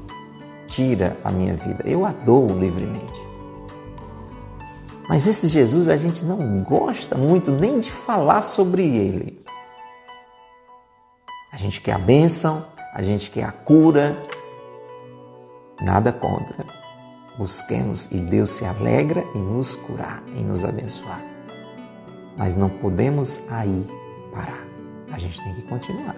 [0.67, 3.30] tira a minha vida, eu a dou livremente.
[5.11, 9.43] Mas esse Jesus a gente não gosta muito nem de falar sobre ele.
[11.51, 14.17] A gente quer a bênção, a gente quer a cura,
[15.81, 16.65] nada contra.
[17.37, 21.21] Busquemos e Deus se alegra em nos curar, em nos abençoar.
[22.37, 23.85] Mas não podemos aí
[24.31, 24.65] parar.
[25.11, 26.15] A gente tem que continuar.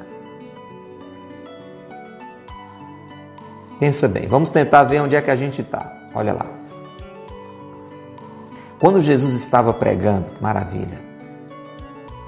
[3.80, 5.92] Pensa bem, vamos tentar ver onde é que a gente está.
[6.14, 6.63] Olha lá.
[8.84, 11.00] Quando Jesus estava pregando, maravilha.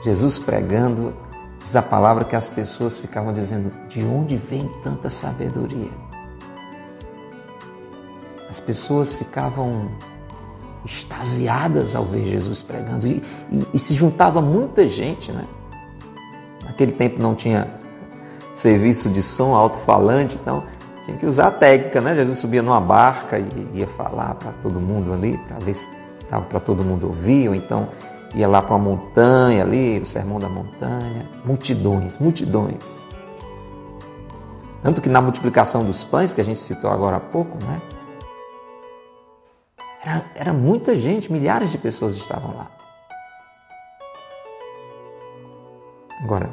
[0.02, 1.14] Jesus pregando,
[1.62, 5.92] Diz a palavra que as pessoas ficavam dizendo: de onde vem tanta sabedoria?
[8.48, 9.92] As pessoas ficavam
[10.86, 13.06] extasiadas ao ver Jesus pregando.
[13.06, 15.46] E, e, e se juntava muita gente, né?
[16.64, 17.68] Naquele tempo não tinha
[18.54, 20.64] serviço de som alto-falante, então
[21.04, 22.16] tinha que usar a técnica, né?
[22.16, 26.46] Jesus subia numa barca e ia falar para todo mundo ali, para ver se estava
[26.46, 27.88] para todo mundo ouvir, ou então
[28.34, 31.30] ia lá para uma montanha ali, o sermão da montanha.
[31.46, 33.06] Multidões, multidões.
[34.84, 37.82] Tanto que na multiplicação dos pães, que a gente citou agora há pouco, né?
[40.04, 42.70] Era, era muita gente, milhares de pessoas estavam lá.
[46.22, 46.52] Agora,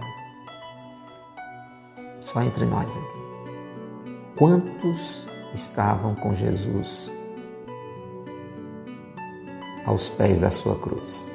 [2.21, 3.23] só entre nós aqui.
[4.37, 7.11] Quantos estavam com Jesus
[9.93, 11.31] aos pés da sua cruz?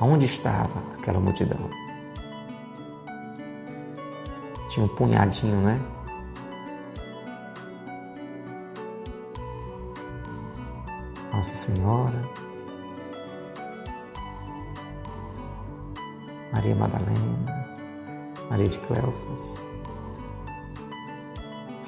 [0.00, 1.70] Aonde estava aquela multidão?
[4.68, 5.80] Tinha um punhadinho, né?
[11.32, 12.28] Nossa Senhora,
[16.52, 17.68] Maria Madalena,
[18.50, 19.62] Maria de Cleofas,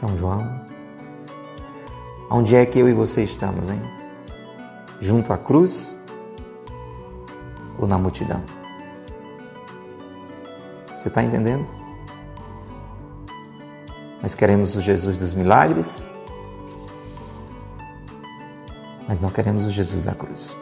[0.04, 0.60] São João.
[2.30, 3.80] Onde é que eu e você estamos, hein?
[5.00, 5.98] Junto à cruz
[7.78, 8.44] ou na multidão?
[10.94, 11.66] Você está entendendo?
[14.20, 16.04] Nós queremos o Jesus dos milagres,
[19.08, 20.54] mas não queremos o Jesus da cruz.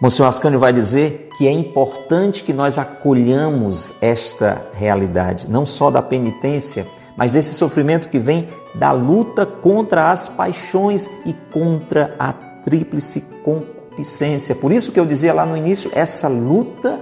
[0.00, 6.00] Monsenhor Ascânio vai dizer que é importante que nós acolhamos esta realidade, não só da
[6.00, 13.22] penitência, mas desse sofrimento que vem da luta contra as paixões e contra a tríplice
[13.42, 14.54] concupiscência.
[14.54, 17.00] Por isso que eu dizia lá no início, essa luta,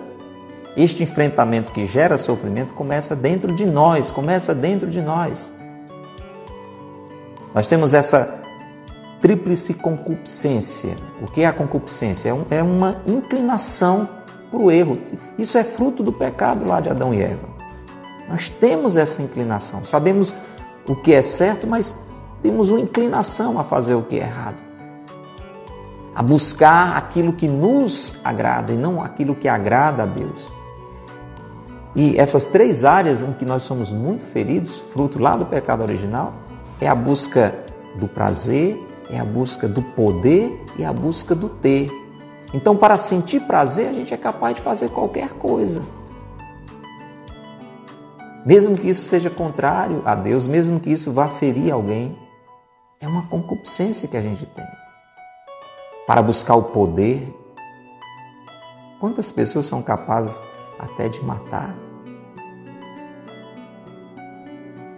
[0.75, 5.53] este enfrentamento que gera sofrimento começa dentro de nós, começa dentro de nós.
[7.55, 8.46] Nós temos essa
[9.27, 10.97] tríplice concupiscência.
[11.21, 12.29] O que é a concupiscência?
[12.49, 14.09] É, é uma inclinação
[14.49, 14.97] para o erro.
[15.37, 17.49] Isso é fruto do pecado lá de Adão e Eva.
[18.29, 19.85] Nós temos essa inclinação.
[19.85, 20.33] Sabemos
[20.87, 21.97] o que é certo, mas
[22.41, 24.63] temos uma inclinação a fazer o que é errado.
[26.15, 30.53] A buscar aquilo que nos agrada e não aquilo que agrada a Deus.
[31.97, 36.33] E essas três áreas em que nós somos muito feridos, fruto lá do pecado original,
[36.81, 37.53] é a busca
[37.99, 41.91] do prazer é a busca do poder e a busca do ter.
[42.53, 45.83] Então, para sentir prazer, a gente é capaz de fazer qualquer coisa.
[48.45, 52.17] Mesmo que isso seja contrário a Deus, mesmo que isso vá ferir alguém,
[53.01, 54.65] é uma concupiscência que a gente tem.
[56.07, 57.35] Para buscar o poder,
[59.01, 60.45] quantas pessoas são capazes
[60.79, 61.86] até de matar?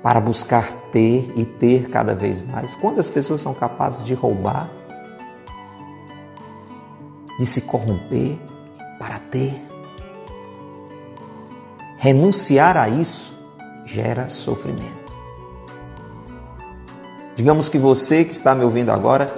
[0.02, 2.74] Para buscar ter e ter cada vez mais?
[2.74, 4.70] Quantas pessoas são capazes de roubar,
[7.38, 8.38] de se corromper
[8.98, 9.54] para ter?
[11.96, 13.36] Renunciar a isso
[13.84, 15.14] gera sofrimento.
[17.34, 19.32] Digamos que você que está me ouvindo agora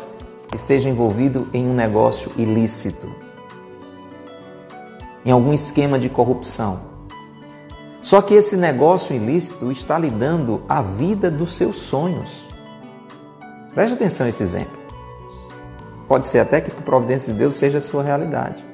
[0.55, 3.15] esteja envolvido em um negócio ilícito,
[5.25, 6.90] em algum esquema de corrupção
[8.03, 12.49] só que esse negócio ilícito está lhe dando a vida dos seus sonhos.
[13.75, 14.81] Preste atenção nesse exemplo.
[16.09, 18.65] Pode ser até que, por providência de Deus, seja a sua realidade.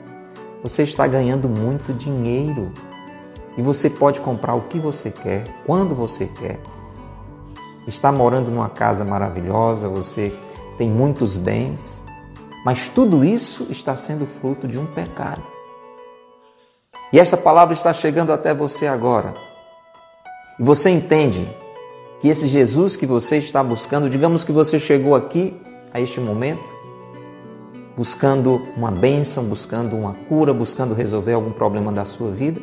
[0.62, 2.72] Você está ganhando muito dinheiro
[3.56, 6.60] e você pode comprar o que você quer, quando você quer.
[7.86, 10.34] Está morando numa casa maravilhosa, você
[10.78, 12.04] tem muitos bens,
[12.64, 15.55] mas tudo isso está sendo fruto de um pecado.
[17.12, 19.34] E esta palavra está chegando até você agora.
[20.58, 21.48] E você entende
[22.18, 25.56] que esse Jesus que você está buscando, digamos que você chegou aqui
[25.92, 26.74] a este momento,
[27.96, 32.60] buscando uma bênção, buscando uma cura, buscando resolver algum problema da sua vida.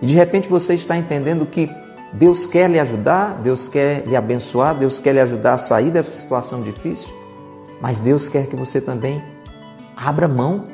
[0.00, 1.68] E de repente você está entendendo que
[2.12, 6.12] Deus quer lhe ajudar, Deus quer lhe abençoar, Deus quer lhe ajudar a sair dessa
[6.12, 7.12] situação difícil,
[7.80, 9.22] mas Deus quer que você também
[9.96, 10.64] abra mão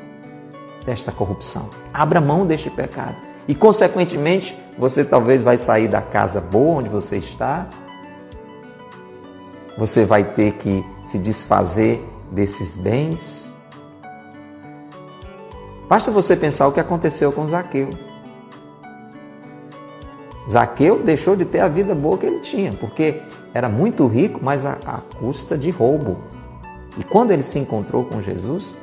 [0.85, 1.84] desta corrupção.
[1.95, 3.23] Abra mão deste pecado.
[3.47, 7.69] E, consequentemente, você talvez vai sair da casa boa onde você está.
[9.79, 13.57] Você vai ter que se desfazer desses bens.
[15.89, 17.91] Basta você pensar o que aconteceu com Zaqueu.
[20.51, 23.23] Zaqueu deixou de ter a vida boa que ele tinha, porque
[23.53, 26.19] era muito rico, mas a custa de roubo.
[26.99, 28.77] E quando ele se encontrou com Jesus,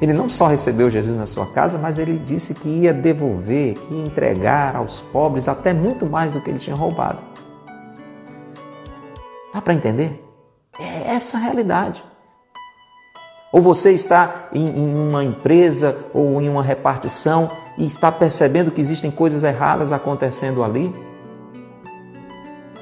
[0.00, 3.94] Ele não só recebeu Jesus na sua casa, mas ele disse que ia devolver, que
[3.94, 7.18] ia entregar aos pobres até muito mais do que ele tinha roubado.
[9.52, 10.20] Dá para entender?
[10.78, 12.04] É essa a realidade.
[13.50, 18.80] Ou você está em, em uma empresa ou em uma repartição e está percebendo que
[18.80, 20.94] existem coisas erradas acontecendo ali?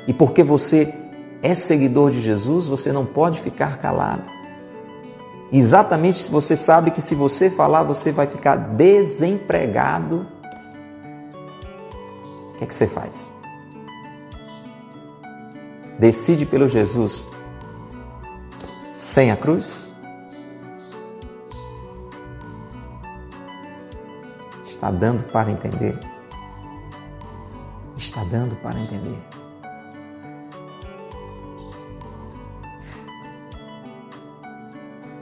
[0.07, 0.93] E porque você
[1.43, 4.36] é seguidor de Jesus, você não pode ficar calado.
[5.53, 10.27] Exatamente se você sabe que se você falar, você vai ficar desempregado.
[12.51, 13.33] O que é que você faz?
[15.99, 17.29] Decide pelo Jesus
[18.93, 19.95] sem a cruz?
[24.67, 25.99] Está dando para entender?
[27.97, 29.36] Está dando para entender.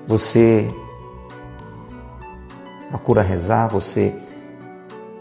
[0.06, 0.72] Você
[2.88, 4.14] procura rezar, você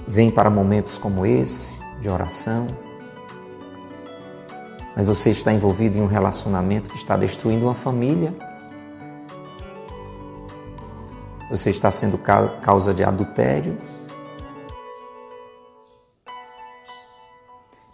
[0.08, 2.68] vem para momentos como esse, de oração,
[4.96, 8.34] mas você está envolvido em um relacionamento que está destruindo uma família.
[11.50, 13.78] Você está sendo causa de adultério.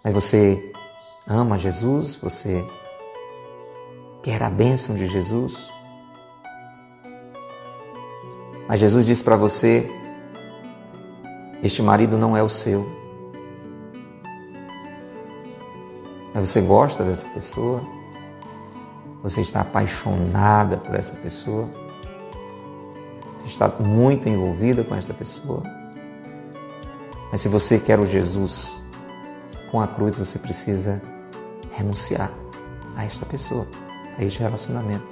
[0.04, 0.72] Mas você
[1.28, 2.66] ama Jesus, você
[4.22, 5.72] quer a bênção de Jesus.
[8.70, 9.90] Mas Jesus disse para você:
[11.64, 12.88] Este marido não é o seu.
[16.32, 17.84] Mas você gosta dessa pessoa?
[19.24, 21.68] Você está apaixonada por essa pessoa?
[23.36, 25.64] Você está muito envolvida com essa pessoa?
[27.32, 28.80] Mas se você quer o Jesus
[29.72, 31.02] com a cruz, você precisa
[31.72, 32.32] renunciar
[32.96, 33.66] a esta pessoa,
[34.16, 35.08] a este relacionamento.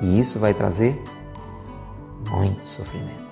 [0.00, 1.00] E isso vai trazer
[2.32, 3.30] muito sofrimento.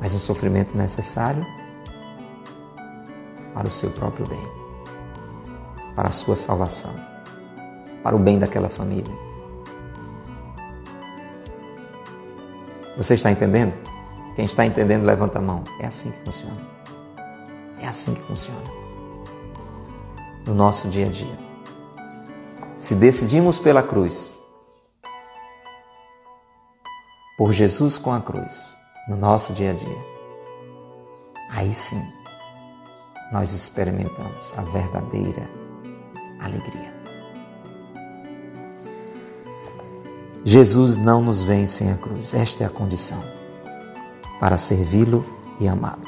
[0.00, 1.46] Mas um sofrimento necessário
[3.54, 4.42] para o seu próprio bem,
[5.94, 6.94] para a sua salvação,
[8.02, 9.14] para o bem daquela família.
[12.96, 13.74] Você está entendendo?
[14.34, 15.64] Quem está entendendo, levanta a mão.
[15.78, 16.60] É assim que funciona.
[17.80, 18.60] É assim que funciona.
[20.46, 21.38] No nosso dia a dia.
[22.76, 24.41] Se decidimos pela cruz,
[27.42, 28.78] por Jesus com a cruz
[29.08, 29.98] no nosso dia a dia,
[31.50, 32.00] aí sim
[33.32, 35.50] nós experimentamos a verdadeira
[36.38, 36.94] alegria.
[40.44, 43.20] Jesus não nos vem sem a cruz, esta é a condição
[44.38, 45.26] para servi-lo
[45.58, 46.06] e amá-lo.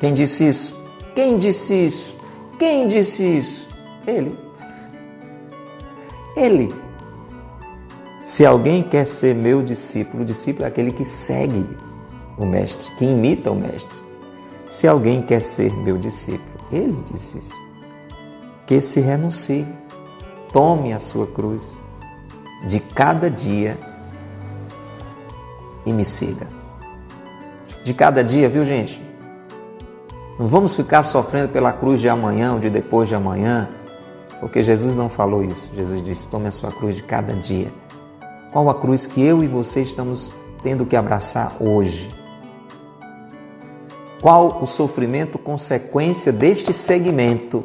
[0.00, 0.82] Quem disse isso?
[1.14, 2.16] Quem disse isso?
[2.58, 3.68] Quem disse isso?
[4.06, 4.34] Ele.
[6.34, 6.87] Ele
[8.28, 11.66] se alguém quer ser meu discípulo, o discípulo é aquele que segue
[12.36, 14.02] o Mestre, que imita o Mestre.
[14.66, 17.54] Se alguém quer ser meu discípulo, ele disse isso,
[18.66, 19.66] que se renuncie,
[20.52, 21.82] tome a sua cruz
[22.66, 23.78] de cada dia
[25.86, 26.46] e me siga.
[27.82, 29.00] De cada dia, viu gente?
[30.38, 33.70] Não vamos ficar sofrendo pela cruz de amanhã ou de depois de amanhã,
[34.38, 35.70] porque Jesus não falou isso.
[35.74, 37.72] Jesus disse: tome a sua cruz de cada dia
[38.52, 40.32] qual a cruz que eu e você estamos
[40.62, 42.10] tendo que abraçar hoje?
[44.22, 47.64] Qual o sofrimento consequência deste segmento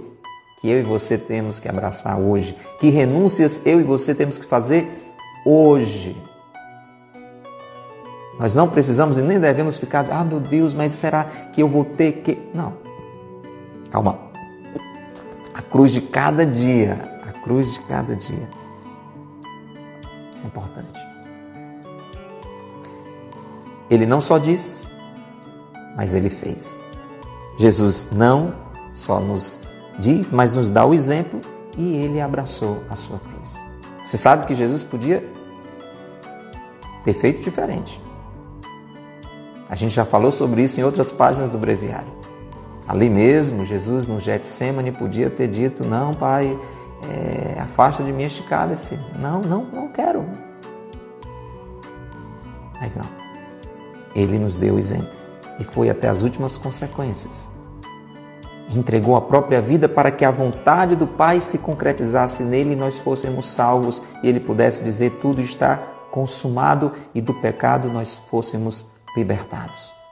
[0.59, 2.55] que eu e você temos que abraçar hoje?
[2.79, 4.87] Que renúncias eu e você temos que fazer
[5.45, 6.15] hoje?
[8.37, 11.85] Nós não precisamos e nem devemos ficar, ah meu Deus, mas será que eu vou
[11.85, 12.37] ter que.
[12.53, 12.73] Não.
[13.89, 14.19] Calma.
[15.53, 18.62] A cruz de cada dia, a cruz de cada dia
[20.41, 20.99] é importante.
[23.89, 24.87] Ele não só disse,
[25.95, 26.83] mas ele fez.
[27.57, 28.55] Jesus não
[28.93, 29.59] só nos
[29.99, 31.41] diz, mas nos dá o exemplo
[31.77, 33.55] e ele abraçou a sua cruz.
[34.03, 35.23] Você sabe que Jesus podia
[37.03, 38.01] ter feito diferente.
[39.69, 42.11] A gente já falou sobre isso em outras páginas do breviário.
[42.87, 46.57] Ali mesmo, Jesus no Getsemane podia ter dito: Não, Pai,
[47.09, 48.99] é, afasta de mim este cálice.
[49.19, 50.25] Não, não, não quero.
[52.79, 53.07] Mas não.
[54.15, 55.09] Ele nos deu o exemplo
[55.59, 57.49] e foi até as últimas consequências.
[58.75, 62.97] Entregou a própria vida para que a vontade do Pai se concretizasse nele e nós
[62.97, 65.77] fôssemos salvos e ele pudesse dizer: tudo está
[66.11, 68.85] consumado e do pecado nós fôssemos
[69.15, 70.02] libertados.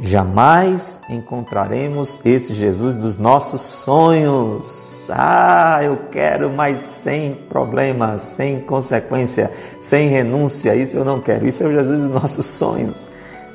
[0.00, 5.08] Jamais encontraremos esse Jesus dos nossos sonhos.
[5.10, 10.74] Ah, eu quero, mas sem problemas, sem consequência, sem renúncia.
[10.74, 11.46] Isso eu não quero.
[11.46, 13.08] Isso é o Jesus dos nossos sonhos.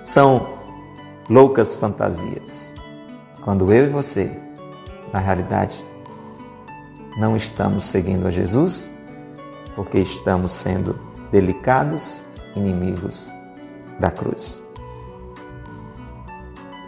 [0.03, 0.57] São
[1.29, 2.75] loucas fantasias.
[3.41, 4.31] Quando eu e você,
[5.11, 5.85] na realidade,
[7.17, 8.89] não estamos seguindo a Jesus,
[9.75, 10.95] porque estamos sendo
[11.31, 12.25] delicados
[12.55, 13.33] inimigos
[13.99, 14.62] da cruz.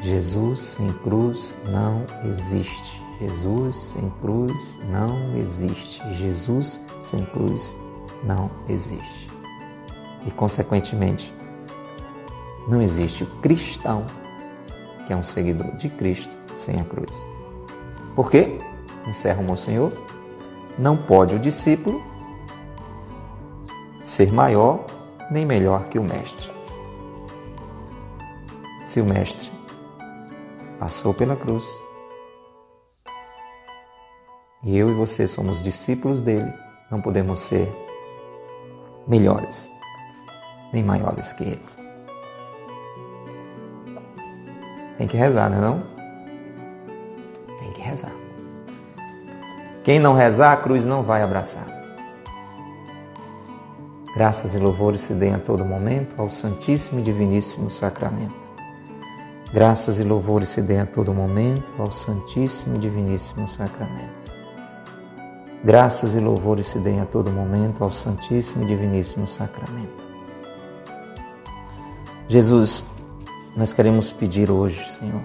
[0.06, 3.02] Jesus sem cruz não existe.
[3.20, 6.08] Jesus sem cruz não existe.
[6.14, 7.76] Jesus sem cruz
[8.24, 9.28] não existe.
[10.24, 11.34] E, consequentemente,
[12.68, 14.06] não existe o cristão
[15.08, 17.28] que é um seguidor de Cristo sem a cruz.
[18.16, 18.60] Por quê?
[19.08, 19.92] Encerra o Monsenhor.
[20.78, 22.04] Não pode o discípulo
[24.00, 24.86] ser maior
[25.32, 26.52] nem melhor que o mestre.
[28.84, 29.55] Se o mestre
[30.80, 31.66] passou pela cruz
[34.64, 36.52] e eu e você somos discípulos dele,
[36.90, 37.68] não podemos ser
[39.08, 39.72] melhores
[40.74, 41.66] nem maiores que ele.
[44.98, 45.84] Tem que rezar, não é não?
[47.58, 48.12] Tem que rezar.
[49.84, 51.66] Quem não rezar, a cruz não vai abraçar.
[54.14, 58.45] Graças e louvores se deem a todo momento ao Santíssimo e Diviníssimo Sacramento.
[59.56, 64.30] Graças e louvores se deem a todo momento ao Santíssimo e Diviníssimo Sacramento.
[65.64, 70.04] Graças e louvores se deem a todo momento ao Santíssimo e Diviníssimo Sacramento.
[72.28, 72.86] Jesus,
[73.56, 75.22] nós queremos pedir hoje, Senhor,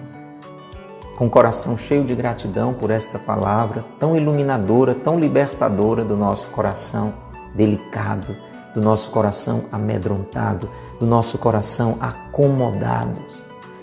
[1.17, 6.47] com o coração cheio de gratidão por essa palavra tão iluminadora, tão libertadora do nosso
[6.51, 7.13] coração
[7.53, 8.33] delicado,
[8.73, 10.69] do nosso coração amedrontado,
[11.01, 13.19] do nosso coração acomodado,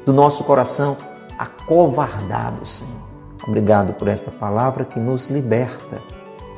[0.09, 0.96] do nosso coração
[1.38, 3.02] acovardado, Senhor.
[3.46, 6.00] Obrigado por esta palavra que nos liberta,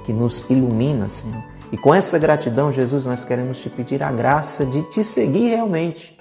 [0.05, 1.42] que nos ilumina, Senhor.
[1.72, 6.16] E com essa gratidão, Jesus, nós queremos te pedir a graça de te seguir realmente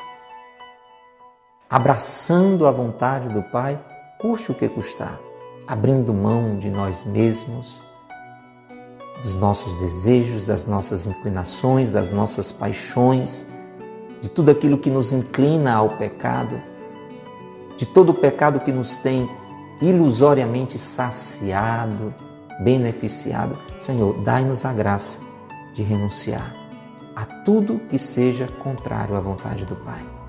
[1.69, 3.79] abraçando a vontade do Pai,
[4.19, 5.19] custe o que custar,
[5.67, 7.79] abrindo mão de nós mesmos,
[9.21, 13.45] dos nossos desejos, das nossas inclinações, das nossas paixões,
[14.19, 16.59] de tudo aquilo que nos inclina ao pecado,
[17.79, 19.29] de todo o pecado que nos tem
[19.81, 22.13] ilusoriamente saciado,
[22.59, 23.57] beneficiado.
[23.79, 25.21] Senhor, dai-nos a graça
[25.73, 26.53] de renunciar
[27.15, 30.19] a tudo que seja contrário à vontade do Pai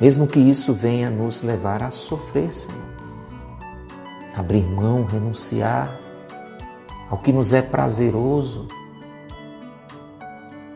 [0.00, 2.80] mesmo que isso venha nos levar a sofrer, Senhor.
[4.34, 6.00] Abrir mão, renunciar
[7.10, 8.66] ao que nos é prazeroso,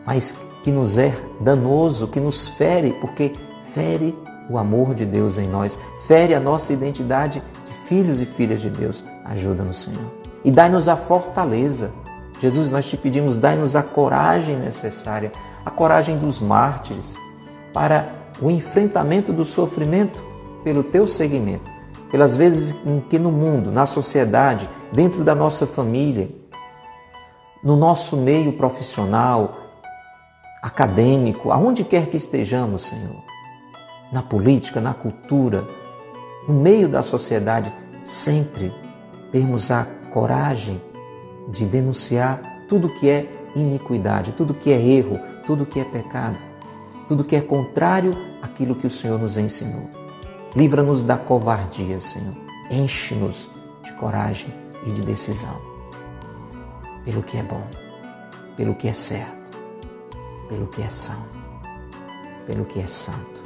[0.05, 3.33] mas que nos é danoso, que nos fere, porque
[3.73, 4.15] fere
[4.49, 8.69] o amor de Deus em nós, fere a nossa identidade de filhos e filhas de
[8.69, 9.03] Deus.
[9.23, 10.11] Ajuda-nos, Senhor.
[10.43, 11.91] E dai-nos a fortaleza.
[12.39, 15.31] Jesus, nós te pedimos, dai-nos a coragem necessária,
[15.65, 17.17] a coragem dos mártires,
[17.73, 18.09] para
[18.41, 20.23] o enfrentamento do sofrimento
[20.63, 21.71] pelo teu seguimento,
[22.11, 26.29] pelas vezes em que no mundo, na sociedade, dentro da nossa família,
[27.63, 29.57] no nosso meio profissional,
[30.61, 33.23] acadêmico, aonde quer que estejamos, Senhor,
[34.11, 35.67] na política, na cultura,
[36.47, 38.73] no meio da sociedade, sempre
[39.31, 40.81] termos a coragem
[41.49, 46.37] de denunciar tudo que é iniquidade, tudo que é erro, tudo que é pecado
[47.07, 49.89] tudo que é contrário àquilo que o Senhor nos ensinou.
[50.55, 52.35] Livra-nos da covardia, Senhor.
[52.71, 53.49] Enche-nos
[53.83, 54.53] de coragem
[54.85, 55.61] e de decisão.
[57.03, 57.65] Pelo que é bom,
[58.55, 59.51] pelo que é certo,
[60.49, 61.23] pelo que é são,
[62.47, 63.44] pelo que é santo.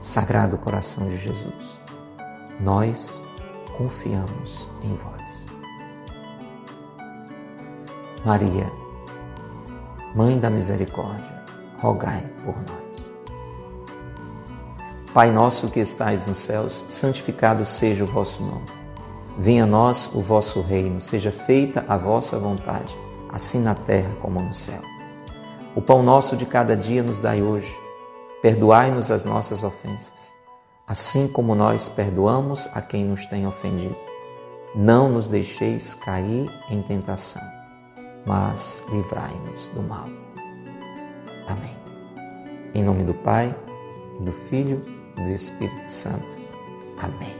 [0.00, 1.78] Sagrado coração de Jesus,
[2.58, 3.26] nós
[3.76, 5.44] confiamos em vós.
[8.24, 8.72] Maria,
[10.14, 11.44] Mãe da Misericórdia,
[11.78, 13.12] rogai por nós.
[15.12, 18.64] Pai nosso que estais nos céus, santificado seja o vosso nome.
[19.38, 22.96] Venha a nós o vosso reino, seja feita a vossa vontade,
[23.28, 24.80] assim na terra como no céu.
[25.76, 27.89] O pão nosso de cada dia nos dai hoje.
[28.42, 30.34] Perdoai-nos as nossas ofensas,
[30.86, 33.96] assim como nós perdoamos a quem nos tem ofendido.
[34.74, 37.60] Não nos deixeis cair em tentação
[38.26, 40.08] mas livrai-nos do mal.
[41.48, 41.76] Amém.
[42.74, 43.54] Em nome do Pai,
[44.18, 44.84] e do Filho
[45.16, 46.38] e do Espírito Santo.
[46.98, 47.39] Amém.